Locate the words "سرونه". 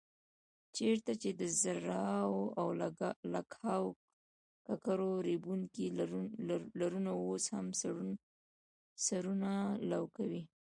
9.05-9.51